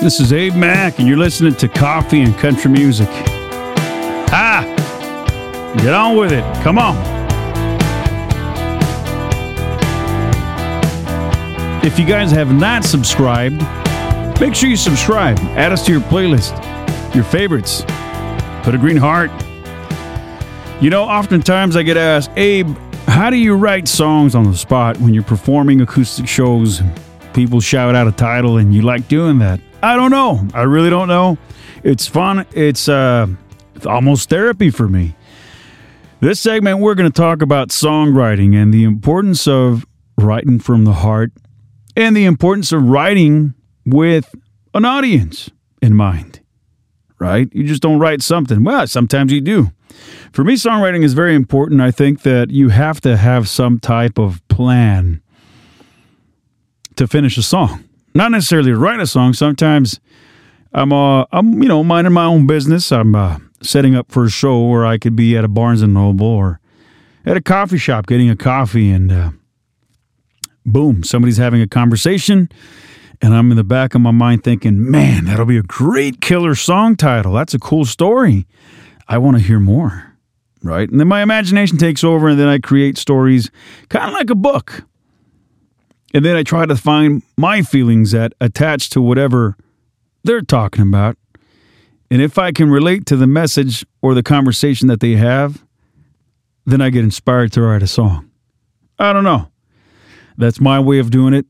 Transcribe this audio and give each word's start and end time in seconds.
This 0.00 0.20
is 0.20 0.32
Abe 0.32 0.54
Mack, 0.54 1.00
and 1.00 1.08
you're 1.08 1.18
listening 1.18 1.56
to 1.56 1.66
Coffee 1.66 2.22
and 2.22 2.32
Country 2.38 2.70
Music. 2.70 3.08
Ah! 4.30 4.62
Get 5.78 5.92
on 5.92 6.16
with 6.16 6.30
it. 6.30 6.44
Come 6.62 6.78
on. 6.78 6.96
If 11.84 11.98
you 11.98 12.06
guys 12.06 12.30
have 12.30 12.54
not 12.54 12.84
subscribed, 12.84 13.60
make 14.40 14.54
sure 14.54 14.68
you 14.68 14.76
subscribe. 14.76 15.36
Add 15.56 15.72
us 15.72 15.84
to 15.86 15.92
your 15.92 16.00
playlist, 16.02 16.54
your 17.12 17.24
favorites. 17.24 17.82
Put 18.62 18.76
a 18.76 18.78
green 18.78 18.96
heart. 18.96 19.32
You 20.80 20.90
know, 20.90 21.02
oftentimes 21.02 21.74
I 21.74 21.82
get 21.82 21.96
asked, 21.96 22.30
Abe, 22.36 22.68
how 23.08 23.30
do 23.30 23.36
you 23.36 23.56
write 23.56 23.88
songs 23.88 24.36
on 24.36 24.44
the 24.44 24.56
spot 24.56 24.96
when 24.98 25.12
you're 25.12 25.24
performing 25.24 25.80
acoustic 25.80 26.28
shows? 26.28 26.82
People 27.34 27.60
shout 27.60 27.96
out 27.96 28.06
a 28.06 28.12
title 28.12 28.58
and 28.58 28.72
you 28.72 28.82
like 28.82 29.08
doing 29.08 29.40
that. 29.40 29.58
I 29.82 29.94
don't 29.94 30.10
know. 30.10 30.46
I 30.54 30.62
really 30.62 30.90
don't 30.90 31.08
know. 31.08 31.38
It's 31.84 32.06
fun. 32.06 32.46
It's 32.52 32.88
uh 32.88 33.28
almost 33.86 34.28
therapy 34.28 34.70
for 34.70 34.88
me. 34.88 35.14
This 36.20 36.40
segment 36.40 36.80
we're 36.80 36.96
going 36.96 37.10
to 37.10 37.16
talk 37.16 37.42
about 37.42 37.68
songwriting 37.68 38.56
and 38.56 38.74
the 38.74 38.82
importance 38.82 39.46
of 39.46 39.86
writing 40.16 40.58
from 40.58 40.84
the 40.84 40.94
heart 40.94 41.30
and 41.96 42.16
the 42.16 42.24
importance 42.24 42.72
of 42.72 42.82
writing 42.82 43.54
with 43.86 44.34
an 44.74 44.84
audience 44.84 45.50
in 45.80 45.94
mind. 45.94 46.40
Right? 47.20 47.48
You 47.52 47.64
just 47.64 47.82
don't 47.82 48.00
write 48.00 48.22
something. 48.22 48.64
Well, 48.64 48.86
sometimes 48.88 49.32
you 49.32 49.40
do. 49.40 49.70
For 50.32 50.44
me, 50.44 50.54
songwriting 50.54 51.04
is 51.04 51.14
very 51.14 51.34
important. 51.34 51.80
I 51.80 51.90
think 51.90 52.22
that 52.22 52.50
you 52.50 52.68
have 52.68 53.00
to 53.02 53.16
have 53.16 53.48
some 53.48 53.78
type 53.78 54.18
of 54.18 54.46
plan 54.48 55.22
to 56.96 57.06
finish 57.06 57.38
a 57.38 57.42
song. 57.42 57.87
Not 58.14 58.30
necessarily 58.30 58.72
write 58.72 59.00
a 59.00 59.06
song. 59.06 59.32
Sometimes 59.32 60.00
I'm, 60.72 60.92
uh, 60.92 61.24
I'm, 61.32 61.62
you 61.62 61.68
know, 61.68 61.84
minding 61.84 62.12
my 62.12 62.24
own 62.24 62.46
business. 62.46 62.90
I'm 62.90 63.14
uh, 63.14 63.38
setting 63.62 63.94
up 63.94 64.10
for 64.10 64.24
a 64.24 64.30
show 64.30 64.66
where 64.66 64.86
I 64.86 64.98
could 64.98 65.16
be 65.16 65.36
at 65.36 65.44
a 65.44 65.48
Barnes 65.48 65.82
and 65.82 65.94
Noble 65.94 66.26
or 66.26 66.60
at 67.24 67.36
a 67.36 67.42
coffee 67.42 67.78
shop 67.78 68.06
getting 68.06 68.30
a 68.30 68.36
coffee, 68.36 68.90
and 68.90 69.12
uh, 69.12 69.30
boom, 70.64 71.02
somebody's 71.02 71.36
having 71.36 71.60
a 71.60 71.66
conversation, 71.66 72.48
and 73.20 73.34
I'm 73.34 73.50
in 73.50 73.56
the 73.56 73.64
back 73.64 73.94
of 73.94 74.00
my 74.00 74.12
mind 74.12 74.44
thinking, 74.44 74.90
man, 74.90 75.26
that'll 75.26 75.44
be 75.44 75.58
a 75.58 75.62
great 75.62 76.20
killer 76.20 76.54
song 76.54 76.96
title. 76.96 77.34
That's 77.34 77.54
a 77.54 77.58
cool 77.58 77.84
story. 77.84 78.46
I 79.08 79.18
want 79.18 79.36
to 79.36 79.42
hear 79.42 79.60
more, 79.60 80.14
right? 80.62 80.88
And 80.88 80.98
then 80.98 81.08
my 81.08 81.22
imagination 81.22 81.76
takes 81.76 82.02
over, 82.02 82.28
and 82.28 82.40
then 82.40 82.48
I 82.48 82.58
create 82.58 82.96
stories, 82.96 83.50
kind 83.90 84.06
of 84.06 84.14
like 84.14 84.30
a 84.30 84.34
book. 84.34 84.84
And 86.14 86.24
then 86.24 86.36
I 86.36 86.42
try 86.42 86.66
to 86.66 86.76
find 86.76 87.22
my 87.36 87.62
feelings 87.62 88.12
that 88.12 88.32
attach 88.40 88.90
to 88.90 89.00
whatever 89.00 89.56
they're 90.24 90.42
talking 90.42 90.82
about. 90.82 91.16
And 92.10 92.22
if 92.22 92.38
I 92.38 92.52
can 92.52 92.70
relate 92.70 93.04
to 93.06 93.16
the 93.16 93.26
message 93.26 93.84
or 94.00 94.14
the 94.14 94.22
conversation 94.22 94.88
that 94.88 95.00
they 95.00 95.16
have, 95.16 95.62
then 96.64 96.80
I 96.80 96.90
get 96.90 97.04
inspired 97.04 97.52
to 97.52 97.62
write 97.62 97.82
a 97.82 97.86
song. 97.86 98.30
I 98.98 99.12
don't 99.12 99.24
know. 99.24 99.50
That's 100.38 100.60
my 100.60 100.80
way 100.80 100.98
of 100.98 101.10
doing 101.10 101.34
it. 101.34 101.46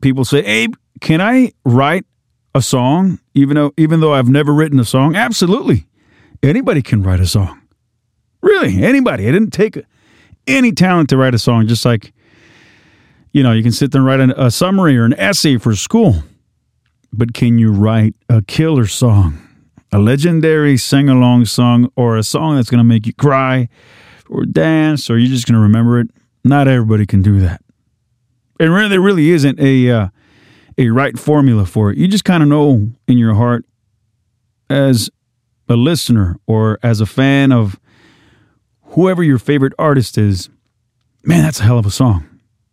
People 0.00 0.24
say, 0.24 0.38
"Abe, 0.44 0.74
can 1.00 1.20
I 1.20 1.52
write 1.64 2.06
a 2.54 2.62
song 2.62 3.18
even 3.34 3.56
though 3.56 3.72
even 3.76 4.00
though 4.00 4.14
I've 4.14 4.28
never 4.28 4.54
written 4.54 4.80
a 4.80 4.84
song?" 4.84 5.14
Absolutely. 5.14 5.86
Anybody 6.42 6.80
can 6.80 7.02
write 7.02 7.20
a 7.20 7.26
song. 7.26 7.60
Really, 8.42 8.82
anybody. 8.82 9.28
I 9.28 9.32
didn't 9.32 9.52
take 9.52 9.82
any 10.46 10.72
talent 10.72 11.10
to 11.10 11.18
write 11.18 11.34
a 11.34 11.38
song 11.38 11.66
just 11.66 11.84
like 11.84 12.12
you 13.32 13.42
know, 13.42 13.52
you 13.52 13.62
can 13.62 13.72
sit 13.72 13.92
there 13.92 14.00
and 14.00 14.06
write 14.06 14.20
a, 14.20 14.46
a 14.46 14.50
summary 14.50 14.96
or 14.96 15.04
an 15.04 15.14
essay 15.14 15.56
for 15.56 15.74
school. 15.74 16.22
But 17.12 17.34
can 17.34 17.58
you 17.58 17.72
write 17.72 18.14
a 18.28 18.42
killer 18.42 18.86
song? 18.86 19.46
A 19.92 19.98
legendary 19.98 20.76
sing 20.76 21.08
along 21.08 21.46
song 21.46 21.90
or 21.96 22.16
a 22.16 22.22
song 22.22 22.56
that's 22.56 22.70
going 22.70 22.78
to 22.78 22.84
make 22.84 23.06
you 23.06 23.12
cry 23.14 23.68
or 24.28 24.44
dance 24.44 25.10
or 25.10 25.18
you're 25.18 25.28
just 25.28 25.46
going 25.46 25.56
to 25.56 25.60
remember 25.60 25.98
it? 26.00 26.10
Not 26.44 26.68
everybody 26.68 27.06
can 27.06 27.22
do 27.22 27.40
that. 27.40 27.62
And 28.60 28.72
really, 28.72 28.88
there 28.88 29.00
really 29.00 29.30
isn't 29.30 29.58
a, 29.58 29.90
uh, 29.90 30.08
a 30.78 30.90
right 30.90 31.18
formula 31.18 31.66
for 31.66 31.90
it. 31.90 31.98
You 31.98 32.06
just 32.06 32.24
kind 32.24 32.42
of 32.42 32.48
know 32.48 32.90
in 33.08 33.18
your 33.18 33.34
heart 33.34 33.64
as 34.68 35.10
a 35.68 35.76
listener 35.76 36.38
or 36.46 36.78
as 36.82 37.00
a 37.00 37.06
fan 37.06 37.52
of 37.52 37.80
whoever 38.82 39.22
your 39.22 39.38
favorite 39.38 39.72
artist 39.78 40.18
is, 40.18 40.48
man, 41.24 41.42
that's 41.42 41.60
a 41.60 41.64
hell 41.64 41.78
of 41.78 41.86
a 41.86 41.90
song. 41.90 42.29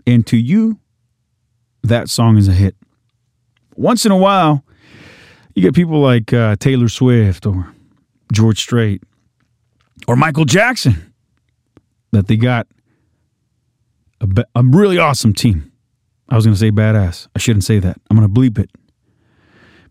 And 0.07 0.25
to 0.27 0.37
you, 0.37 0.79
that 1.83 2.09
song 2.09 2.37
is 2.37 2.47
a 2.47 2.53
hit. 2.53 2.75
Once 3.75 4.05
in 4.05 4.11
a 4.11 4.17
while, 4.17 4.63
you 5.53 5.61
get 5.61 5.75
people 5.75 5.99
like 5.99 6.31
uh, 6.33 6.55
Taylor 6.55 6.87
Swift 6.87 7.45
or 7.45 7.71
George 8.31 8.59
Strait 8.59 9.03
or 10.07 10.15
Michael 10.15 10.45
Jackson 10.45 11.13
that 12.13 12.27
they 12.27 12.37
got 12.37 12.67
a, 14.21 14.45
a 14.55 14.63
really 14.63 14.97
awesome 14.97 15.33
team. 15.33 15.71
I 16.29 16.35
was 16.35 16.45
going 16.45 16.55
to 16.55 16.59
say 16.59 16.71
badass. 16.71 17.27
I 17.35 17.39
shouldn't 17.39 17.65
say 17.65 17.79
that. 17.79 17.99
I'm 18.09 18.17
going 18.17 18.33
to 18.33 18.33
bleep 18.33 18.57
it. 18.57 18.69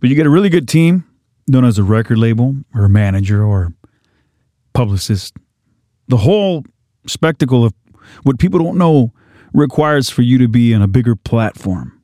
But 0.00 0.08
you 0.08 0.16
get 0.16 0.26
a 0.26 0.30
really 0.30 0.48
good 0.48 0.68
team 0.68 1.04
known 1.46 1.64
as 1.64 1.78
a 1.78 1.82
record 1.82 2.18
label 2.18 2.56
or 2.74 2.86
a 2.86 2.88
manager 2.88 3.44
or 3.44 3.72
publicist. 4.72 5.34
The 6.08 6.18
whole 6.18 6.64
spectacle 7.06 7.64
of 7.64 7.74
what 8.22 8.38
people 8.38 8.58
don't 8.58 8.78
know 8.78 9.12
requires 9.56 10.10
for 10.10 10.22
you 10.22 10.38
to 10.38 10.48
be 10.48 10.72
in 10.72 10.82
a 10.82 10.86
bigger 10.86 11.16
platform. 11.16 12.00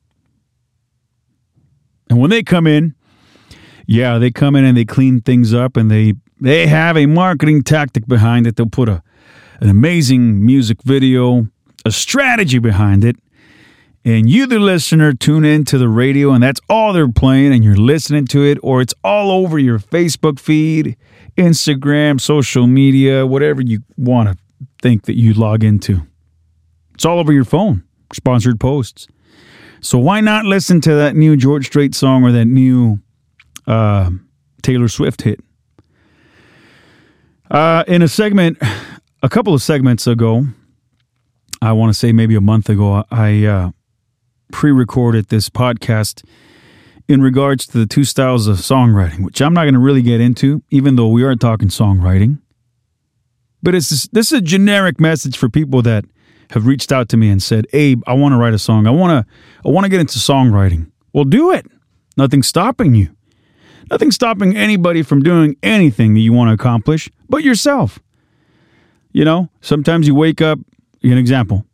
And 2.08 2.18
when 2.18 2.30
they 2.30 2.42
come 2.42 2.66
in, 2.66 2.94
yeah, 3.86 4.18
they 4.18 4.30
come 4.30 4.56
in 4.56 4.64
and 4.64 4.76
they 4.76 4.84
clean 4.84 5.20
things 5.20 5.52
up 5.54 5.76
and 5.76 5.90
they 5.90 6.14
they 6.40 6.66
have 6.66 6.96
a 6.96 7.06
marketing 7.06 7.62
tactic 7.62 8.06
behind 8.06 8.46
it. 8.46 8.56
They'll 8.56 8.66
put 8.66 8.88
a 8.88 9.02
an 9.60 9.68
amazing 9.68 10.44
music 10.44 10.82
video, 10.82 11.46
a 11.84 11.92
strategy 11.92 12.58
behind 12.58 13.04
it. 13.04 13.16
And 14.04 14.28
you, 14.28 14.46
the 14.46 14.58
listener, 14.58 15.12
tune 15.12 15.44
in 15.44 15.64
to 15.66 15.78
the 15.78 15.88
radio 15.88 16.32
and 16.32 16.42
that's 16.42 16.60
all 16.68 16.92
they're 16.92 17.12
playing, 17.12 17.52
and 17.52 17.62
you're 17.62 17.76
listening 17.76 18.26
to 18.28 18.44
it, 18.44 18.58
or 18.62 18.80
it's 18.80 18.94
all 19.04 19.30
over 19.30 19.58
your 19.58 19.78
Facebook 19.78 20.40
feed, 20.40 20.96
Instagram, 21.36 22.20
social 22.20 22.66
media, 22.66 23.26
whatever 23.26 23.62
you 23.62 23.82
want 23.96 24.30
to 24.30 24.36
think 24.80 25.04
that 25.04 25.16
you 25.16 25.34
log 25.34 25.62
into. 25.62 26.02
It's 27.02 27.06
all 27.08 27.18
over 27.18 27.32
your 27.32 27.44
phone, 27.44 27.82
sponsored 28.12 28.60
posts. 28.60 29.08
So 29.80 29.98
why 29.98 30.20
not 30.20 30.44
listen 30.44 30.80
to 30.82 30.94
that 30.94 31.16
new 31.16 31.36
George 31.36 31.66
Strait 31.66 31.96
song 31.96 32.22
or 32.22 32.30
that 32.30 32.44
new 32.44 33.00
uh, 33.66 34.10
Taylor 34.62 34.86
Swift 34.86 35.22
hit? 35.22 35.40
Uh, 37.50 37.82
in 37.88 38.02
a 38.02 38.08
segment, 38.08 38.56
a 39.20 39.28
couple 39.28 39.52
of 39.52 39.60
segments 39.60 40.06
ago, 40.06 40.46
I 41.60 41.72
want 41.72 41.92
to 41.92 41.98
say 41.98 42.12
maybe 42.12 42.36
a 42.36 42.40
month 42.40 42.68
ago, 42.68 43.02
I 43.10 43.46
uh, 43.46 43.70
pre 44.52 44.70
recorded 44.70 45.26
this 45.26 45.48
podcast 45.48 46.24
in 47.08 47.20
regards 47.20 47.66
to 47.66 47.78
the 47.78 47.86
two 47.86 48.04
styles 48.04 48.46
of 48.46 48.58
songwriting, 48.58 49.24
which 49.24 49.42
I'm 49.42 49.54
not 49.54 49.62
going 49.62 49.74
to 49.74 49.80
really 49.80 50.02
get 50.02 50.20
into, 50.20 50.62
even 50.70 50.94
though 50.94 51.08
we 51.08 51.24
are 51.24 51.34
talking 51.34 51.66
songwriting. 51.66 52.38
But 53.60 53.74
it's 53.74 53.90
this, 53.90 54.06
this 54.12 54.26
is 54.30 54.38
a 54.38 54.40
generic 54.40 55.00
message 55.00 55.36
for 55.36 55.48
people 55.48 55.82
that 55.82 56.04
have 56.52 56.66
reached 56.66 56.92
out 56.92 57.08
to 57.10 57.16
me 57.16 57.28
and 57.28 57.42
said, 57.42 57.66
"Abe, 57.72 58.02
I 58.06 58.14
want 58.14 58.32
to 58.32 58.36
write 58.36 58.54
a 58.54 58.58
song. 58.58 58.86
I 58.86 58.90
want 58.90 59.26
to 59.26 59.32
I 59.66 59.70
want 59.70 59.84
to 59.84 59.88
get 59.88 60.00
into 60.00 60.18
songwriting." 60.18 60.90
Well, 61.12 61.24
do 61.24 61.50
it. 61.50 61.66
Nothing's 62.16 62.46
stopping 62.46 62.94
you. 62.94 63.14
Nothing's 63.90 64.14
stopping 64.14 64.56
anybody 64.56 65.02
from 65.02 65.22
doing 65.22 65.56
anything 65.62 66.14
that 66.14 66.20
you 66.20 66.32
want 66.32 66.48
to 66.48 66.54
accomplish 66.54 67.10
but 67.28 67.42
yourself. 67.42 67.98
You 69.12 69.24
know, 69.24 69.50
sometimes 69.60 70.06
you 70.06 70.14
wake 70.14 70.40
up, 70.40 70.58
an 71.02 71.18
example. 71.18 71.66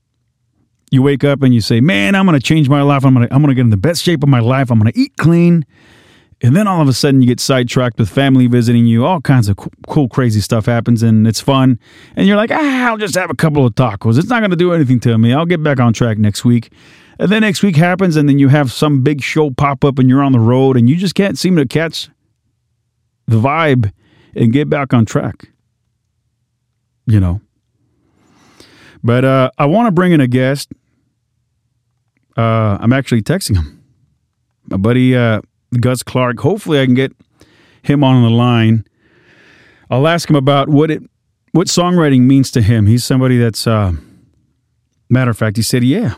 You 0.91 1.03
wake 1.03 1.23
up 1.23 1.43
and 1.43 1.55
you 1.55 1.61
say, 1.61 1.81
"Man, 1.81 2.15
I'm 2.15 2.27
going 2.27 2.39
to 2.39 2.45
change 2.45 2.69
my 2.69 2.83
life. 2.83 3.05
I'm 3.05 3.15
going 3.15 3.29
to 3.29 3.35
I'm 3.35 3.43
going 3.43 3.51
to 3.51 3.55
get 3.55 3.63
in 3.63 3.71
the 3.71 3.77
best 3.77 4.03
shape 4.03 4.23
of 4.23 4.29
my 4.29 4.41
life. 4.41 4.71
I'm 4.71 4.79
going 4.79 4.93
to 4.93 4.99
eat 4.99 5.17
clean." 5.17 5.65
And 6.41 6.55
then 6.55 6.69
all 6.69 6.81
of 6.81 6.87
a 6.87 6.93
sudden 6.93 7.21
you 7.21 7.27
get 7.27 7.41
sidetracked 7.41 7.99
with 7.99 8.09
family 8.09 8.47
visiting 8.47 8.87
you. 8.87 9.05
All 9.05 9.21
kinds 9.21 9.49
of 9.49 9.57
cool, 9.89 10.09
crazy 10.09 10.41
stuff 10.41 10.67
happens 10.67 11.03
and 11.03 11.27
it's 11.27 11.41
fun. 11.41 11.81
And 12.15 12.29
you're 12.29 12.37
like, 12.37 12.53
ah, 12.53 12.89
I'll 12.89 12.97
just 12.97 13.17
have 13.17 13.31
a 13.31 13.35
couple 13.35 13.67
of 13.67 13.75
tacos. 13.75 14.19
It's 14.19 14.29
not 14.29 14.41
going 14.41 14.53
to 14.53 14.57
do 14.57 14.73
anything 14.73 15.01
to 15.01 15.19
me. 15.19 15.33
I'll 15.33 15.47
get 15.47 15.63
back 15.63 15.81
on 15.81 15.93
track 15.93 16.17
next 16.17 16.45
week. 16.45 16.71
And 17.19 17.31
then 17.33 17.41
next 17.41 17.65
week 17.65 17.75
happens 17.75 18.15
and 18.15 18.29
then 18.29 18.39
you 18.39 18.49
have 18.49 18.71
some 18.71 19.03
big 19.03 19.21
show 19.21 19.51
pop 19.51 19.85
up 19.85 19.99
and 19.99 20.09
you're 20.09 20.23
on 20.23 20.31
the 20.31 20.39
road 20.39 20.77
and 20.77 20.89
you 20.89 20.95
just 20.95 21.17
can't 21.17 21.37
seem 21.37 21.57
to 21.57 21.67
catch 21.67 22.09
the 23.27 23.37
vibe 23.37 23.93
and 24.37 24.53
get 24.53 24.71
back 24.71 24.95
on 24.95 25.05
track. 25.05 25.49
You 27.07 27.19
know. 27.19 27.41
But 29.03 29.25
uh, 29.25 29.51
I 29.59 29.67
want 29.67 29.89
to 29.89 29.93
bring 29.93 30.13
in 30.13 30.21
a 30.21 30.29
guest. 30.29 30.71
Uh, 32.37 32.79
I'm 32.81 32.93
actually 32.93 33.23
texting 33.23 33.57
him. 33.57 33.83
My 34.67 34.77
buddy 34.77 35.17
uh, 35.17 35.41
Gus 35.81 36.03
Clark. 36.03 36.41
Hopefully, 36.41 36.81
I 36.81 36.87
can 36.87 36.95
get 36.95 37.13
him 37.83 38.03
on 38.05 38.23
the 38.23 38.31
line. 38.31 38.85
I'll 39.91 40.07
ask 40.07 40.29
him 40.29 40.37
about 40.37 40.69
what 40.69 40.91
it 40.91 41.03
what 41.53 41.67
songwriting 41.67 42.23
means 42.23 42.51
to 42.53 42.63
him. 42.63 42.87
He's 42.87 43.05
somebody 43.05 43.39
that's 43.39 43.67
uh, 43.67 43.93
matter 45.09 45.31
of 45.31 45.39
fact. 45.39 45.57
He 45.57 45.63
said, 45.63 45.85
"Yeah, 45.85 46.15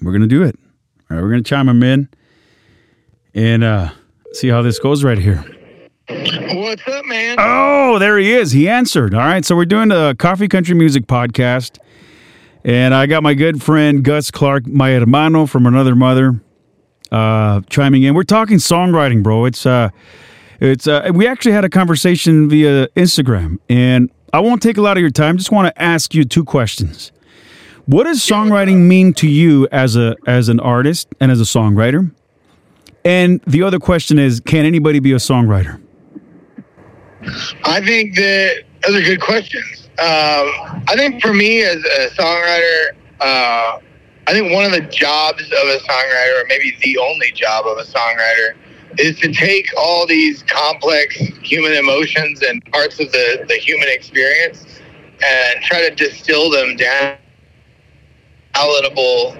we're 0.00 0.12
gonna 0.12 0.26
do 0.26 0.42
it. 0.42 0.56
All 1.10 1.16
right, 1.16 1.22
we're 1.22 1.30
gonna 1.30 1.42
chime 1.42 1.68
him 1.68 1.82
in." 1.82 2.08
And 3.34 3.64
uh, 3.64 3.90
see 4.32 4.48
how 4.48 4.62
this 4.62 4.78
goes 4.78 5.04
right 5.04 5.18
here. 5.18 5.44
What's 6.08 6.86
up, 6.86 7.04
man? 7.06 7.36
Oh, 7.38 7.98
there 7.98 8.18
he 8.18 8.32
is. 8.32 8.52
He 8.52 8.68
answered. 8.68 9.14
All 9.14 9.20
right. 9.20 9.44
So 9.44 9.56
we're 9.56 9.64
doing 9.64 9.88
the 9.88 10.14
Coffee 10.18 10.48
Country 10.48 10.74
Music 10.74 11.06
podcast. 11.06 11.78
And 12.64 12.94
I 12.94 13.06
got 13.06 13.22
my 13.22 13.34
good 13.34 13.62
friend 13.62 14.04
Gus 14.04 14.30
Clark, 14.30 14.66
my 14.66 14.92
hermano 14.92 15.46
from 15.46 15.66
another 15.66 15.96
mother, 15.96 16.40
uh, 17.12 17.60
chiming 17.68 18.02
in. 18.02 18.14
We're 18.14 18.24
talking 18.24 18.56
songwriting, 18.56 19.22
bro. 19.22 19.44
It's 19.44 19.66
uh 19.66 19.90
it's 20.60 20.86
uh 20.86 21.10
we 21.14 21.26
actually 21.26 21.52
had 21.52 21.64
a 21.64 21.68
conversation 21.68 22.48
via 22.48 22.88
Instagram 22.88 23.58
and 23.68 24.10
I 24.32 24.40
won't 24.40 24.62
take 24.62 24.78
a 24.78 24.82
lot 24.82 24.96
of 24.96 25.02
your 25.02 25.10
time. 25.10 25.36
Just 25.36 25.52
want 25.52 25.72
to 25.72 25.82
ask 25.82 26.14
you 26.14 26.24
two 26.24 26.44
questions. 26.44 27.12
What 27.84 28.04
does 28.04 28.20
songwriting 28.20 28.86
mean 28.86 29.12
to 29.14 29.28
you 29.28 29.68
as 29.70 29.94
a 29.96 30.16
as 30.26 30.48
an 30.48 30.58
artist 30.60 31.08
and 31.20 31.30
as 31.30 31.40
a 31.40 31.44
songwriter? 31.44 32.10
And 33.04 33.40
the 33.46 33.62
other 33.62 33.78
question 33.78 34.18
is, 34.18 34.40
can 34.40 34.64
anybody 34.64 35.00
be 35.00 35.12
a 35.12 35.16
songwriter? 35.16 35.80
I 37.64 37.80
think 37.84 38.14
that 38.16 38.62
those 38.86 38.96
are 38.96 39.02
good 39.02 39.20
questions. 39.20 39.88
Um, 39.98 40.46
I 40.88 40.94
think 40.96 41.20
for 41.20 41.34
me 41.34 41.62
as 41.62 41.76
a 41.76 42.08
songwriter, 42.14 42.92
uh, 43.20 43.80
I 44.26 44.32
think 44.32 44.52
one 44.52 44.64
of 44.64 44.72
the 44.72 44.82
jobs 44.82 45.42
of 45.42 45.68
a 45.68 45.78
songwriter, 45.78 46.42
or 46.42 46.46
maybe 46.48 46.76
the 46.82 46.98
only 46.98 47.32
job 47.32 47.66
of 47.66 47.78
a 47.78 47.82
songwriter, 47.82 48.54
is 48.98 49.18
to 49.20 49.32
take 49.32 49.68
all 49.76 50.06
these 50.06 50.42
complex 50.44 51.16
human 51.16 51.72
emotions 51.72 52.42
and 52.42 52.64
parts 52.72 53.00
of 53.00 53.10
the, 53.10 53.44
the 53.48 53.54
human 53.54 53.88
experience 53.88 54.64
and 55.24 55.62
try 55.62 55.88
to 55.88 55.94
distill 55.94 56.50
them 56.50 56.76
down 56.76 57.16
palatable 58.52 59.36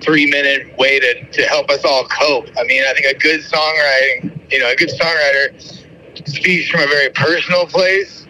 three 0.00 0.26
minute 0.26 0.76
way 0.78 1.00
to, 1.00 1.30
to 1.32 1.42
help 1.42 1.70
us 1.70 1.84
all 1.84 2.06
cope. 2.06 2.46
I 2.56 2.64
mean, 2.64 2.84
I 2.88 2.92
think 2.94 3.06
a 3.06 3.18
good 3.18 3.40
songwriting, 3.40 4.52
you 4.52 4.60
know, 4.60 4.70
a 4.70 4.76
good 4.76 4.90
songwriter 4.90 6.28
speaks 6.28 6.68
from 6.68 6.80
a 6.80 6.86
very 6.86 7.10
personal 7.10 7.66
place 7.66 8.26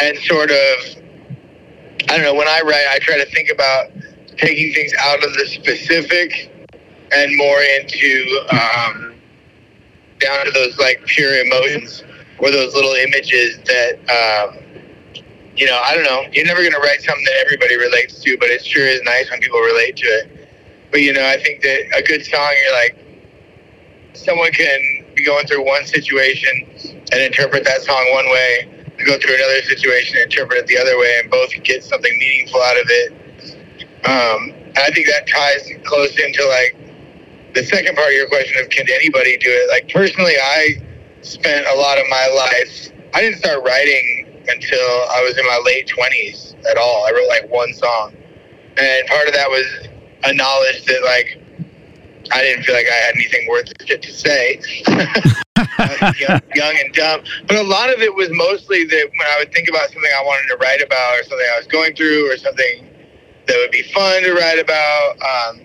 and 0.00 0.16
sort 0.18 0.50
of, 0.50 1.02
I 2.08 2.16
don't 2.16 2.22
know, 2.22 2.34
when 2.34 2.48
I 2.48 2.60
write, 2.64 2.86
I 2.90 2.98
try 3.00 3.16
to 3.16 3.26
think 3.32 3.50
about 3.50 3.90
taking 4.38 4.72
things 4.72 4.92
out 5.00 5.22
of 5.24 5.34
the 5.34 5.46
specific 5.46 6.50
and 7.12 7.36
more 7.36 7.60
into 7.60 8.46
um, 8.52 9.14
down 10.20 10.44
to 10.44 10.50
those 10.52 10.78
like 10.78 11.04
pure 11.06 11.34
emotions 11.44 12.04
or 12.38 12.50
those 12.50 12.74
little 12.74 12.92
images 12.92 13.58
that, 13.66 13.98
um, 14.08 14.58
you 15.56 15.66
know, 15.66 15.80
I 15.84 15.94
don't 15.94 16.04
know. 16.04 16.24
You're 16.32 16.46
never 16.46 16.60
going 16.60 16.72
to 16.72 16.78
write 16.78 17.02
something 17.02 17.24
that 17.24 17.44
everybody 17.44 17.76
relates 17.76 18.20
to, 18.20 18.36
but 18.38 18.48
it 18.48 18.64
sure 18.64 18.86
is 18.86 19.02
nice 19.02 19.30
when 19.30 19.40
people 19.40 19.58
relate 19.58 19.96
to 19.96 20.06
it. 20.06 20.48
But, 20.90 21.02
you 21.02 21.12
know, 21.12 21.26
I 21.26 21.42
think 21.42 21.62
that 21.62 21.98
a 21.98 22.02
good 22.02 22.24
song, 22.24 22.54
you're 22.62 22.72
like, 22.72 22.96
someone 24.14 24.52
can 24.52 25.04
be 25.14 25.24
going 25.24 25.46
through 25.46 25.66
one 25.66 25.84
situation 25.84 26.50
and 27.12 27.20
interpret 27.20 27.64
that 27.64 27.82
song 27.82 28.06
one 28.12 28.26
way, 28.30 28.86
go 29.04 29.18
through 29.18 29.34
another 29.34 29.62
situation 29.62 30.16
and 30.16 30.24
interpret 30.30 30.60
it 30.60 30.66
the 30.66 30.78
other 30.78 30.96
way, 30.98 31.20
and 31.20 31.30
both 31.30 31.50
get 31.64 31.82
something 31.82 32.12
meaningful 32.18 32.62
out 32.62 32.76
of 32.76 32.86
it. 32.88 33.27
Um, 34.04 34.54
I 34.76 34.90
think 34.94 35.08
that 35.08 35.26
ties 35.26 35.68
close 35.84 36.18
into 36.18 36.46
like 36.46 36.76
the 37.54 37.64
second 37.64 37.96
part 37.96 38.08
of 38.08 38.14
your 38.14 38.28
question 38.28 38.62
of 38.62 38.70
can 38.70 38.86
anybody 38.88 39.36
do 39.38 39.48
it? 39.48 39.68
Like 39.70 39.92
personally, 39.92 40.34
I 40.40 40.74
spent 41.22 41.66
a 41.66 41.74
lot 41.74 41.98
of 41.98 42.04
my 42.08 42.28
life. 42.34 42.92
I 43.14 43.20
didn't 43.20 43.38
start 43.38 43.64
writing 43.64 44.26
until 44.46 44.88
I 45.10 45.22
was 45.26 45.36
in 45.36 45.44
my 45.46 45.60
late 45.64 45.88
twenties 45.88 46.54
at 46.70 46.76
all. 46.76 47.06
I 47.06 47.10
wrote 47.10 47.28
like 47.28 47.50
one 47.50 47.72
song, 47.74 48.14
and 48.76 49.06
part 49.08 49.26
of 49.26 49.34
that 49.34 49.48
was 49.48 49.66
a 50.24 50.32
knowledge 50.32 50.84
that 50.84 51.02
like 51.04 51.42
I 52.32 52.42
didn't 52.42 52.64
feel 52.64 52.74
like 52.74 52.86
I 52.86 52.94
had 52.94 53.14
anything 53.16 53.48
worth 53.48 53.72
shit 53.84 54.02
to 54.02 54.12
say. 54.12 54.60
young, 56.20 56.40
young, 56.54 56.76
and 56.78 56.94
dumb. 56.94 57.22
But 57.46 57.56
a 57.56 57.62
lot 57.62 57.92
of 57.92 58.00
it 58.00 58.14
was 58.14 58.28
mostly 58.30 58.84
that 58.84 59.08
when 59.10 59.26
I 59.26 59.38
would 59.38 59.52
think 59.52 59.68
about 59.68 59.90
something 59.90 60.10
I 60.16 60.22
wanted 60.22 60.48
to 60.48 60.56
write 60.56 60.82
about 60.82 61.18
or 61.18 61.22
something 61.24 61.46
I 61.52 61.58
was 61.58 61.66
going 61.66 61.96
through 61.96 62.30
or 62.30 62.36
something 62.36 62.88
that 63.48 63.56
would 63.56 63.70
be 63.70 63.82
fun 63.94 64.22
to 64.22 64.32
write 64.34 64.58
about, 64.58 65.16
um, 65.20 65.60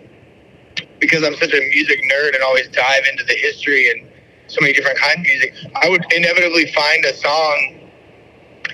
because 0.99 1.23
I'm 1.23 1.35
such 1.35 1.53
a 1.53 1.69
music 1.69 1.99
nerd 2.11 2.33
and 2.33 2.43
always 2.43 2.67
dive 2.69 3.03
into 3.11 3.23
the 3.25 3.35
history 3.35 3.89
and 3.91 4.09
so 4.47 4.59
many 4.61 4.73
different 4.73 4.97
kinds 4.97 5.19
of 5.19 5.21
music, 5.21 5.53
I 5.81 5.89
would 5.89 6.05
inevitably 6.13 6.71
find 6.71 7.05
a 7.05 7.13
song 7.15 7.89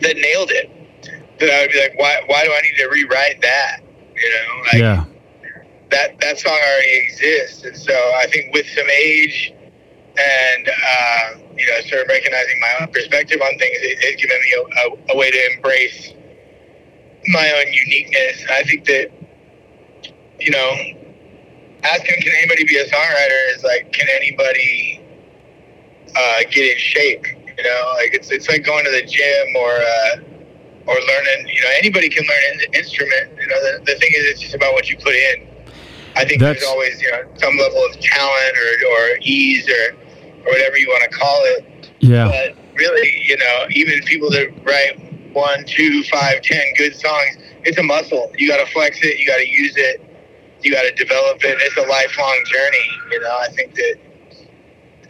that 0.01 0.15
nailed 0.15 0.51
it. 0.51 0.69
That 1.39 1.49
I 1.49 1.61
would 1.61 1.71
be 1.71 1.79
like, 1.79 1.97
why, 1.97 2.21
why 2.27 2.43
do 2.43 2.51
I 2.51 2.61
need 2.61 2.75
to 2.77 2.89
rewrite 2.89 3.41
that? 3.41 3.79
You 4.15 4.29
know, 4.29 4.63
like, 4.65 4.81
yeah 4.81 5.05
that 5.89 6.19
that 6.19 6.39
song 6.39 6.53
already 6.53 7.07
exists, 7.07 7.63
and 7.63 7.75
so 7.75 7.93
I 7.93 8.27
think 8.27 8.53
with 8.53 8.67
some 8.67 8.87
age 8.89 9.53
and 10.17 10.69
uh, 10.69 11.29
you 11.55 11.65
know, 11.67 11.81
sort 11.87 12.01
of 12.01 12.07
recognizing 12.07 12.59
my 12.59 12.73
own 12.81 12.91
perspective 12.91 13.41
on 13.41 13.57
things, 13.57 13.77
it, 13.81 13.97
it's 14.01 14.21
given 14.21 14.37
me 14.37 14.53
a, 14.53 15.11
a, 15.11 15.13
a, 15.13 15.17
way 15.17 15.31
to 15.31 15.53
embrace 15.53 16.13
my 17.27 17.51
own 17.51 17.73
uniqueness. 17.73 18.45
I 18.49 18.63
think 18.63 18.85
that 18.85 19.11
you 20.39 20.51
know, 20.51 20.71
asking 21.83 22.21
can 22.21 22.31
anybody 22.37 22.65
be 22.65 22.77
a 22.77 22.85
songwriter 22.85 23.55
is 23.55 23.63
like, 23.63 23.91
can 23.91 24.07
anybody 24.15 25.01
uh, 26.15 26.39
get 26.49 26.71
in 26.71 26.77
shape? 26.77 27.25
You 27.25 27.63
know, 27.63 27.93
like 27.95 28.13
it's 28.13 28.31
it's 28.31 28.47
like 28.47 28.63
going 28.63 28.85
to 28.85 28.91
the 28.91 29.03
gym 29.03 29.55
or. 29.57 29.71
Uh, 29.71 30.15
or 30.87 30.95
learning, 30.95 31.47
you 31.53 31.61
know, 31.61 31.69
anybody 31.77 32.09
can 32.09 32.25
learn 32.25 32.43
an 32.53 32.73
instrument. 32.73 33.29
You 33.39 33.47
know, 33.47 33.61
the, 33.61 33.83
the 33.85 33.95
thing 33.99 34.09
is, 34.11 34.25
it's 34.25 34.39
just 34.39 34.55
about 34.55 34.73
what 34.73 34.89
you 34.89 34.97
put 34.97 35.13
in. 35.13 35.47
I 36.15 36.25
think 36.25 36.41
That's, 36.41 36.59
there's 36.59 36.69
always 36.69 37.01
you 37.01 37.11
know 37.11 37.23
some 37.35 37.55
level 37.57 37.85
of 37.85 37.99
talent 37.99 38.57
or, 38.57 38.87
or 38.87 39.17
ease 39.21 39.69
or 39.69 39.95
or 40.45 40.51
whatever 40.51 40.77
you 40.77 40.87
want 40.87 41.03
to 41.03 41.17
call 41.17 41.41
it. 41.43 41.91
Yeah. 41.99 42.27
But 42.27 42.57
really, 42.75 43.23
you 43.25 43.37
know, 43.37 43.65
even 43.71 44.01
people 44.03 44.29
that 44.31 44.49
write 44.65 45.08
one, 45.33 45.63
two, 45.65 46.03
five, 46.03 46.41
ten 46.41 46.63
good 46.77 46.95
songs, 46.95 47.37
it's 47.63 47.77
a 47.77 47.83
muscle. 47.83 48.31
You 48.37 48.47
got 48.47 48.65
to 48.65 48.71
flex 48.71 48.99
it. 49.01 49.19
You 49.19 49.25
got 49.27 49.37
to 49.37 49.47
use 49.47 49.73
it. 49.77 50.05
You 50.61 50.71
got 50.71 50.83
to 50.83 50.91
develop 50.91 51.43
it. 51.43 51.57
It's 51.61 51.77
a 51.77 51.87
lifelong 51.87 52.43
journey. 52.45 52.89
You 53.11 53.19
know, 53.21 53.37
I 53.39 53.47
think 53.49 53.75
that 53.75 53.95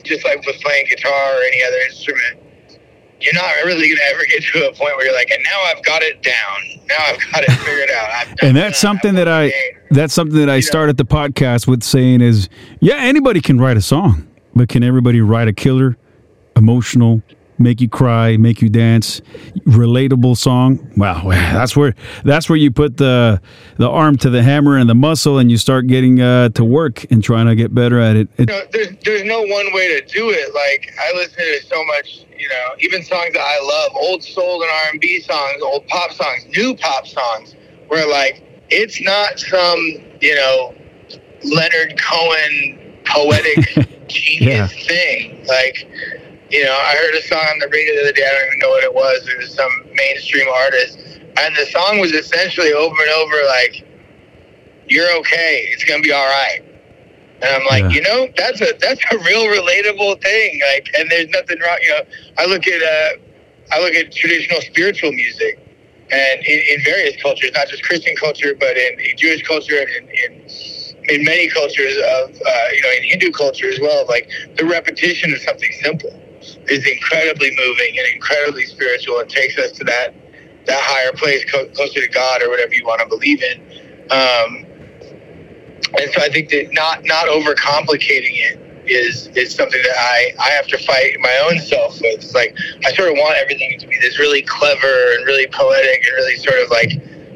just 0.03 0.25
like 0.25 0.45
with 0.45 0.59
playing 0.61 0.85
guitar 0.89 1.11
or 1.11 1.41
any 1.43 1.63
other 1.63 1.77
instrument, 1.89 2.39
you're 3.21 3.33
not 3.33 3.53
really 3.65 3.87
going 3.87 3.97
to 3.97 4.15
ever 4.15 4.25
get 4.25 4.43
to 4.43 4.69
a 4.69 4.73
point 4.73 4.95
where 4.95 5.05
you're 5.05 5.15
like, 5.15 5.29
and 5.29 5.43
now 5.43 5.61
I've 5.63 5.83
got 5.83 6.01
it 6.01 6.21
down. 6.23 6.85
Now 6.87 6.95
I've 7.07 7.31
got 7.31 7.43
it 7.43 7.51
figured 7.51 7.89
out. 7.91 8.43
and 8.43 8.55
that's 8.55 8.79
something 8.79 9.15
that 9.15 9.27
I 9.27 9.51
that's 9.91 10.13
something 10.13 10.37
that 10.37 10.49
I 10.49 10.59
started 10.59 10.97
the 10.97 11.05
podcast 11.05 11.67
with 11.67 11.83
saying 11.83 12.21
is, 12.21 12.47
yeah, 12.79 12.95
anybody 12.95 13.41
can 13.41 13.59
write 13.59 13.77
a 13.77 13.81
song, 13.81 14.27
but 14.55 14.69
can 14.69 14.83
everybody 14.83 15.19
write 15.19 15.47
a 15.47 15.53
killer, 15.53 15.97
emotional, 16.55 17.21
make 17.59 17.81
you 17.81 17.89
cry, 17.89 18.37
make 18.37 18.61
you 18.61 18.69
dance, 18.69 19.21
relatable 19.65 20.37
song. 20.37 20.91
Wow, 20.97 21.23
that's 21.29 21.75
where 21.75 21.93
that's 22.23 22.49
where 22.49 22.57
you 22.57 22.71
put 22.71 22.97
the 22.97 23.41
the 23.77 23.89
arm 23.89 24.17
to 24.17 24.29
the 24.29 24.41
hammer 24.41 24.77
and 24.77 24.89
the 24.89 24.95
muscle, 24.95 25.37
and 25.37 25.51
you 25.51 25.57
start 25.57 25.87
getting 25.87 26.21
uh, 26.21 26.49
to 26.49 26.63
work 26.63 27.05
and 27.11 27.23
trying 27.23 27.47
to 27.47 27.55
get 27.55 27.73
better 27.73 27.99
at 27.99 28.15
it. 28.15 28.29
it 28.37 28.49
you 28.49 28.55
know, 28.55 28.61
there's 28.71 28.89
there's 29.03 29.23
no 29.23 29.41
one 29.41 29.73
way 29.73 29.99
to 29.99 30.05
do 30.05 30.29
it. 30.29 30.53
Like 30.53 30.93
I 30.99 31.13
listen 31.15 31.37
to 31.37 31.61
so 31.67 31.83
much, 31.85 32.25
you 32.37 32.47
know, 32.49 32.75
even 32.79 33.03
songs 33.03 33.33
that 33.33 33.41
I 33.41 33.59
love, 33.61 33.95
old 33.95 34.23
soul 34.23 34.61
and 34.61 34.71
R 34.71 34.91
and 34.91 35.01
B 35.01 35.19
songs, 35.21 35.61
old 35.61 35.85
pop 35.87 36.11
songs, 36.11 36.45
new 36.47 36.75
pop 36.75 37.05
songs, 37.05 37.55
where 37.87 38.07
like 38.09 38.43
it's 38.69 39.01
not 39.01 39.39
some 39.39 39.79
you 40.21 40.35
know 40.35 40.73
Leonard 41.43 41.99
Cohen 42.01 42.97
poetic 43.05 43.87
genius 44.07 44.73
yeah. 44.73 44.87
thing, 44.87 45.45
like 45.47 45.87
you 46.49 46.63
know, 46.63 46.73
I 46.73 46.95
heard 46.95 47.13
a 47.15 47.21
song 47.21 47.45
on 47.51 47.59
the 47.59 47.67
radio 47.67 47.95
the 47.95 48.01
other 48.01 48.11
day. 48.11 48.25
I 48.25 48.31
don't 48.31 48.47
even 48.47 48.59
know 48.59 48.69
what 48.69 48.83
it 48.83 48.93
was. 48.93 49.27
It 49.27 49.37
was 49.37 49.53
some 49.53 49.71
mainstream 49.93 50.47
artist, 50.49 50.97
and 51.37 51.55
the 51.55 51.65
song 51.67 51.99
was 51.99 52.11
essentially 52.11 52.73
over 52.73 52.95
and 53.01 53.11
over 53.11 53.35
like, 53.45 53.85
"You're 54.87 55.11
okay. 55.19 55.67
It's 55.69 55.83
gonna 55.83 56.01
be 56.01 56.11
all 56.11 56.25
right." 56.25 56.61
And 57.41 57.55
I'm 57.55 57.65
like, 57.67 57.83
yeah. 57.83 57.89
you 57.89 58.01
know, 58.01 58.27
that's 58.35 58.61
a 58.61 58.73
that's 58.79 59.01
a 59.11 59.17
real 59.19 59.45
relatable 59.45 60.21
thing. 60.21 60.59
Like, 60.73 60.89
and 60.97 61.09
there's 61.09 61.29
nothing 61.29 61.59
wrong. 61.59 61.77
You 61.81 61.89
know, 61.89 62.01
I 62.37 62.45
look 62.45 62.67
at 62.67 62.81
uh, 62.81 63.21
I 63.71 63.79
look 63.79 63.93
at 63.93 64.11
traditional 64.11 64.61
spiritual 64.61 65.11
music, 65.11 65.59
and 66.11 66.45
in, 66.45 66.61
in 66.71 66.83
various 66.83 67.21
cultures, 67.21 67.51
not 67.53 67.67
just 67.67 67.83
Christian 67.83 68.15
culture, 68.15 68.55
but 68.59 68.75
in, 68.75 68.99
in 68.99 69.17
Jewish 69.17 69.43
culture 69.43 69.79
and 69.79 69.89
in, 69.89 70.09
in 70.09 70.49
in 71.09 71.23
many 71.23 71.47
cultures 71.47 71.95
of 71.97 72.29
uh, 72.31 72.67
you 72.73 72.81
know 72.81 72.91
in 72.97 73.03
Hindu 73.03 73.31
culture 73.31 73.69
as 73.69 73.79
well, 73.79 74.05
like 74.07 74.29
the 74.57 74.65
repetition 74.65 75.31
of 75.31 75.39
something 75.41 75.71
simple 75.83 76.19
is 76.67 76.87
incredibly 76.87 77.51
moving 77.57 77.97
and 77.97 78.07
incredibly 78.13 78.65
spiritual 78.65 79.19
and 79.19 79.29
takes 79.29 79.57
us 79.57 79.71
to 79.71 79.83
that 79.85 80.13
that 80.65 80.79
higher 80.81 81.11
place 81.13 81.43
co- 81.45 81.67
closer 81.69 82.01
to 82.01 82.07
God 82.09 82.43
or 82.43 82.49
whatever 82.49 82.73
you 82.73 82.85
want 82.85 83.01
to 83.01 83.07
believe 83.07 83.41
in. 83.41 83.61
Um, 84.11 84.65
and 85.97 86.11
so 86.11 86.21
I 86.21 86.29
think 86.29 86.49
that 86.49 86.69
not 86.73 87.03
not 87.05 87.27
overcomplicating 87.27 88.35
it 88.35 88.59
is 88.85 89.27
is 89.35 89.53
something 89.53 89.81
that 89.81 89.95
I 89.97 90.33
I 90.39 90.49
have 90.51 90.67
to 90.67 90.77
fight 90.77 91.15
my 91.19 91.49
own 91.49 91.59
self 91.59 91.99
with. 92.01 92.23
It's 92.23 92.33
like 92.35 92.55
I 92.85 92.93
sort 92.93 93.09
of 93.09 93.15
want 93.15 93.37
everything 93.37 93.79
to 93.79 93.87
be 93.87 93.97
this 93.99 94.19
really 94.19 94.41
clever 94.41 95.13
and 95.13 95.25
really 95.25 95.47
poetic 95.47 96.03
and 96.05 96.13
really 96.15 96.35
sort 96.37 96.59
of 96.61 96.69
like 96.69 96.91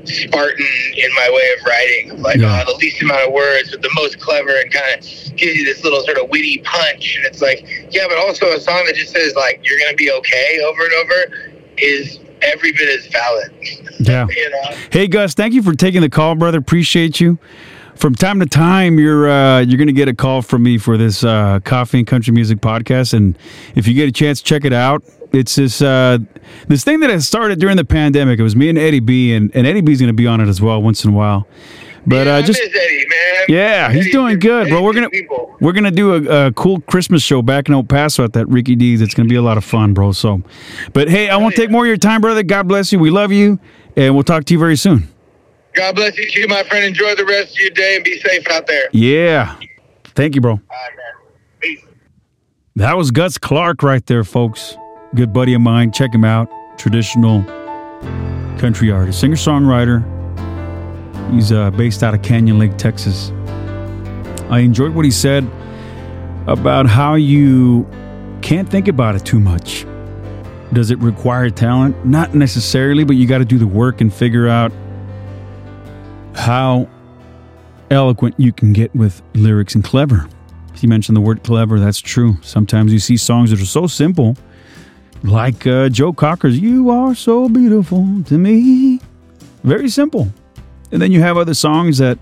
Spartan 0.06 0.66
in 0.96 1.14
my 1.16 1.30
way 1.32 1.56
of 1.60 1.66
writing. 1.66 2.22
Like 2.22 2.38
Yeah. 2.38 2.54
uh, 2.62 2.66
the 2.66 2.74
least 2.76 3.02
amount 3.02 3.28
of 3.28 3.34
words, 3.34 3.72
but 3.72 3.82
the 3.82 3.90
most 3.96 4.20
clever, 4.20 4.50
and 4.56 4.72
kind 4.72 4.96
of 4.96 5.02
gives 5.38 5.56
you 5.58 5.66
this 5.66 5.84
little 5.84 6.02
sort 6.04 6.18
of 6.18 6.30
witty 6.30 6.60
punch. 6.60 7.16
And 7.18 7.26
it's 7.26 7.42
like, 7.42 7.66
yeah, 7.92 8.06
but 8.08 8.18
also 8.18 8.48
a 8.54 8.60
song 8.60 8.84
that 8.88 8.96
just 8.96 9.12
says 9.14 9.36
like 9.36 9.62
you're 9.64 9.80
gonna 9.80 9.96
be 9.96 10.12
okay 10.12 10.62
over 10.66 10.84
and 10.84 10.94
over 10.94 11.54
is 11.78 12.20
every 12.42 12.72
bit 12.74 12.90
as 12.90 13.08
valid. 13.08 13.52
Yeah. 14.00 14.28
You 14.30 14.50
know. 14.50 14.78
Hey 14.92 15.08
Gus, 15.08 15.34
thank 15.34 15.54
you 15.54 15.64
for 15.64 15.74
taking 15.74 16.02
the 16.02 16.10
call, 16.10 16.36
brother. 16.36 16.58
Appreciate 16.58 17.22
you. 17.22 17.40
From 17.96 18.16
time 18.16 18.40
to 18.42 18.46
time, 18.46 19.00
you're 19.00 19.30
uh, 19.30 19.60
you're 19.62 19.78
going 19.78 19.88
to 19.88 19.94
get 19.94 20.10
a 20.10 20.14
call 20.16 20.42
from 20.42 20.64
me 20.64 20.78
for 20.78 20.98
this 20.98 21.24
uh, 21.24 21.60
coffee 21.64 22.00
and 22.00 22.08
country 22.08 22.34
music 22.34 22.58
podcast, 22.60 23.14
and 23.14 23.38
if 23.76 23.88
you 23.88 23.94
get 23.94 24.10
a 24.10 24.12
chance, 24.12 24.42
check 24.42 24.66
it 24.66 24.74
out. 24.74 25.04
It's 25.34 25.56
this 25.56 25.82
uh, 25.82 26.20
this 26.68 26.84
thing 26.84 27.00
that 27.00 27.10
has 27.10 27.28
started 27.28 27.60
during 27.60 27.76
the 27.76 27.86
pandemic. 27.86 28.40
It 28.40 28.44
was 28.44 28.56
me 28.56 28.70
and 28.70 28.78
Eddie 28.78 29.00
B, 29.00 29.34
and, 29.34 29.54
and 29.56 29.66
Eddie 29.66 29.82
B's 29.82 30.00
going 30.00 30.08
to 30.08 30.14
be 30.14 30.28
on 30.28 30.40
it 30.40 30.48
as 30.48 30.62
well 30.62 30.80
once 30.82 31.04
in 31.04 31.10
a 31.10 31.14
while. 31.14 31.48
But 32.06 32.28
yeah, 32.28 32.36
uh, 32.36 32.38
I 32.38 32.42
just 32.44 32.62
Eddie, 32.62 33.06
man. 33.10 33.46
yeah, 33.48 33.90
he's 33.90 34.02
Eddie's 34.02 34.14
doing 34.14 34.38
good, 34.38 34.70
bro. 34.70 34.84
We're 34.84 34.94
gonna 34.94 35.10
people. 35.10 35.56
we're 35.60 35.72
gonna 35.72 35.90
do 35.90 36.14
a, 36.14 36.48
a 36.48 36.52
cool 36.52 36.82
Christmas 36.82 37.24
show 37.24 37.42
back 37.42 37.68
in 37.68 37.74
El 37.74 37.84
Paso 37.84 38.24
at 38.24 38.34
that 38.34 38.46
Ricky 38.48 38.76
D's. 38.76 39.02
It's 39.02 39.14
gonna 39.14 39.30
be 39.30 39.36
a 39.36 39.42
lot 39.42 39.58
of 39.58 39.64
fun, 39.64 39.94
bro. 39.94 40.12
So, 40.12 40.44
but 40.92 41.10
hey, 41.10 41.30
I 41.30 41.38
won't 41.38 41.56
take 41.56 41.72
more 41.72 41.84
of 41.84 41.88
your 41.88 41.98
time, 41.98 42.22
brother. 42.22 42.44
God 42.44 42.68
bless 42.68 42.92
you. 42.92 43.00
We 43.00 43.10
love 43.10 43.32
you, 43.32 43.58
and 43.96 44.14
we'll 44.14 44.24
talk 44.24 44.44
to 44.46 44.54
you 44.54 44.60
very 44.60 44.76
soon. 44.76 45.08
God 45.74 45.96
bless 45.96 46.18
you 46.18 46.30
too, 46.30 46.46
my 46.48 46.64
friend. 46.64 46.86
Enjoy 46.86 47.16
the 47.16 47.26
rest 47.26 47.54
of 47.54 47.60
your 47.60 47.72
day 47.72 47.96
and 47.96 48.04
be 48.04 48.20
safe 48.20 48.48
out 48.52 48.68
there. 48.68 48.90
Yeah, 48.92 49.58
thank 50.14 50.36
you, 50.36 50.42
bro. 50.42 50.52
All 50.52 50.58
right, 50.58 50.92
man. 50.96 51.32
Peace. 51.60 51.86
That 52.76 52.98
was 52.98 53.12
Gus 53.12 53.38
Clark 53.38 53.82
right 53.82 54.06
there, 54.06 54.26
folks. 54.26 54.76
Good 55.16 55.32
buddy 55.32 55.54
of 55.54 55.62
mine. 55.62 55.92
Check 55.92 56.14
him 56.14 56.26
out. 56.26 56.50
Traditional 56.78 57.44
country 58.58 58.92
artist, 58.92 59.20
singer 59.20 59.36
songwriter. 59.36 60.02
He's 61.32 61.52
uh, 61.52 61.70
based 61.72 62.02
out 62.02 62.14
of 62.14 62.22
Canyon 62.22 62.58
Lake, 62.58 62.78
Texas. 62.78 63.32
I 64.50 64.60
enjoyed 64.60 64.94
what 64.94 65.06
he 65.06 65.12
said 65.12 65.50
about 66.48 66.88
how 66.88 67.16
you 67.16 67.88
can't 68.42 68.70
think 68.70 68.88
about 68.88 69.16
it 69.16 69.26
too 69.26 69.40
much. 69.40 69.86
Does 70.74 70.92
it 70.92 71.00
require 71.00 71.50
talent? 71.50 72.06
Not 72.06 72.34
necessarily, 72.34 73.04
but 73.04 73.16
you 73.16 73.28
got 73.28 73.38
to 73.38 73.46
do 73.46 73.58
the 73.58 73.68
work 73.68 74.02
and 74.02 74.14
figure 74.14 74.48
out 74.48 74.72
how 76.36 76.90
eloquent 77.92 78.36
you 78.40 78.52
can 78.52 78.74
get 78.74 78.94
with 78.96 79.22
lyrics 79.36 79.76
and 79.76 79.84
clever. 79.84 80.28
He 80.76 80.88
mentioned 80.88 81.16
the 81.16 81.22
word 81.22 81.44
clever. 81.44 81.80
That's 81.80 82.00
true. 82.00 82.38
Sometimes 82.42 82.92
you 82.92 83.00
see 83.00 83.18
songs 83.18 83.52
that 83.52 83.62
are 83.62 83.66
so 83.66 83.88
simple, 83.88 84.36
like 85.24 85.66
uh, 85.66 85.90
Joe 85.90 86.14
Cocker's 86.14 86.60
"You 86.60 86.90
Are 86.90 87.16
So 87.16 87.50
Beautiful 87.50 88.24
to 88.26 88.38
Me." 88.38 89.00
Very 89.64 89.90
simple. 89.90 90.28
And 90.92 91.02
then 91.02 91.12
you 91.12 91.22
have 91.22 91.38
other 91.38 91.54
songs 91.54 91.98
that 91.98 92.20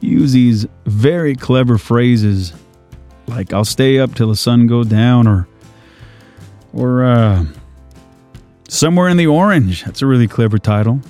use 0.00 0.32
these 0.32 0.66
very 0.86 1.34
clever 1.34 1.78
phrases, 1.78 2.52
like 3.26 3.52
"I'll 3.52 3.64
stay 3.64 3.98
up 3.98 4.14
till 4.14 4.28
the 4.28 4.36
sun 4.36 4.66
go 4.66 4.82
down," 4.82 5.28
or 5.28 5.46
or 6.72 7.04
uh, 7.04 7.44
"Somewhere 8.68 9.08
in 9.08 9.16
the 9.16 9.26
Orange." 9.26 9.84
That's 9.84 10.02
a 10.02 10.06
really 10.06 10.28
clever 10.28 10.58
title 10.58 11.00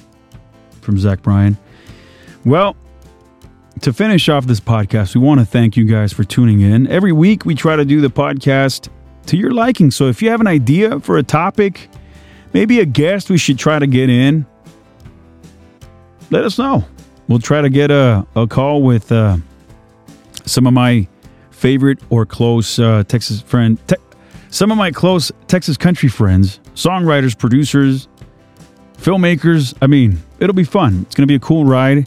from 0.81 0.99
Zach 0.99 1.23
Bryan. 1.23 1.57
Well, 2.45 2.77
to 3.81 3.93
finish 3.93 4.29
off 4.29 4.47
this 4.47 4.61
podcast, 4.61 5.15
we 5.15 5.21
want 5.21 5.41
to 5.41 5.47
thank 5.47 5.77
you 5.77 5.85
guys 5.85 6.13
for 6.13 6.25
tuning 6.25 6.61
in. 6.61 6.87
Every 6.89 7.13
week, 7.13 7.45
we 7.45 7.55
try 7.55 7.77
to 7.77 7.85
do 7.85 8.01
the 8.01 8.11
podcast 8.11 8.89
to 9.26 9.37
your 9.37 9.50
liking. 9.50 9.90
So 9.90 10.06
if 10.06 10.23
you 10.23 10.30
have 10.30 10.40
an 10.40 10.47
idea 10.47 11.00
for 11.00 11.18
a 11.18 11.23
topic, 11.23 11.88
maybe 12.52 12.80
a 12.80 12.87
guest 12.87 13.30
we 13.30 13.38
should 13.38 13.59
try 13.59 13.78
to 13.78 13.87
get 13.87 14.11
in, 14.11 14.47
let 16.30 16.45
us 16.45 16.59
know. 16.59 16.85
We'll 17.28 17.38
try 17.38 17.61
to 17.61 17.68
get 17.68 17.90
a, 17.90 18.26
a 18.37 18.47
call 18.47 18.83
with 18.83 19.11
uh, 19.11 19.38
some 20.45 20.66
of 20.66 20.73
my 20.73 21.09
favorite 21.50 21.99
or 22.11 22.26
close 22.26 22.78
uh, 22.78 23.04
Texas 23.09 23.40
friend, 23.40 23.78
te- 23.88 23.97
some 24.50 24.71
of 24.71 24.78
my 24.78 24.90
close 24.90 25.33
Texas 25.49 25.76
country 25.76 26.09
friends, 26.09 26.61
songwriters, 26.75 27.37
producers, 27.37 28.09
filmmakers. 28.99 29.75
I 29.83 29.87
mean, 29.87 30.23
it'll 30.38 30.54
be 30.54 30.64
fun. 30.64 31.02
It's 31.02 31.14
going 31.14 31.26
to 31.26 31.30
be 31.30 31.35
a 31.35 31.40
cool 31.40 31.64
ride 31.64 32.06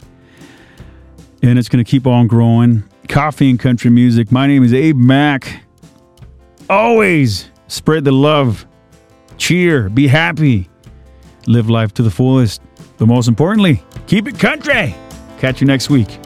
and 1.42 1.58
it's 1.58 1.68
going 1.68 1.84
to 1.84 1.88
keep 1.88 2.06
on 2.06 2.26
growing. 2.26 2.84
Coffee 3.08 3.50
and 3.50 3.58
country 3.58 3.90
music. 3.90 4.30
My 4.30 4.46
name 4.46 4.62
is 4.62 4.72
Abe 4.72 4.96
Mack. 4.96 5.62
Always 6.70 7.50
spread 7.66 8.04
the 8.04 8.12
love, 8.12 8.64
cheer, 9.38 9.88
be 9.88 10.06
happy, 10.06 10.70
live 11.48 11.68
life 11.68 11.92
to 11.94 12.04
the 12.04 12.12
fullest. 12.12 12.62
But 12.96 13.06
most 13.06 13.26
importantly, 13.26 13.82
keep 14.06 14.28
it 14.28 14.38
country. 14.38 14.94
Catch 15.40 15.60
you 15.60 15.66
next 15.66 15.90
week. 15.90 16.19